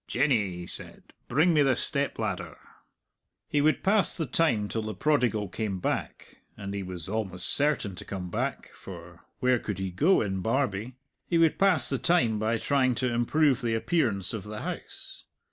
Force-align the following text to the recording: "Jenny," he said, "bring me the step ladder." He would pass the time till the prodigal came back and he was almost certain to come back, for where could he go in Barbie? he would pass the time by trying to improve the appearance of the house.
"Jenny," 0.07 0.49
he 0.55 0.65
said, 0.65 1.13
"bring 1.27 1.53
me 1.53 1.61
the 1.61 1.75
step 1.75 2.17
ladder." 2.17 2.57
He 3.47 3.61
would 3.61 3.83
pass 3.83 4.17
the 4.17 4.25
time 4.25 4.67
till 4.67 4.81
the 4.81 4.95
prodigal 4.95 5.47
came 5.47 5.77
back 5.79 6.39
and 6.57 6.73
he 6.73 6.81
was 6.81 7.07
almost 7.07 7.47
certain 7.49 7.93
to 7.97 8.03
come 8.03 8.31
back, 8.31 8.71
for 8.73 9.19
where 9.41 9.59
could 9.59 9.77
he 9.77 9.91
go 9.91 10.21
in 10.21 10.39
Barbie? 10.41 10.95
he 11.27 11.37
would 11.37 11.59
pass 11.59 11.87
the 11.87 11.99
time 11.99 12.39
by 12.39 12.57
trying 12.57 12.95
to 12.95 13.13
improve 13.13 13.61
the 13.61 13.75
appearance 13.75 14.33
of 14.33 14.43
the 14.43 14.63
house. 14.63 15.25